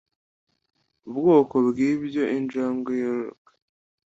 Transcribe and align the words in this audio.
ubwoko 1.09 1.55
bwibyo 1.67 2.23
Injangwe 2.37 2.91
Yororoka 3.03 3.51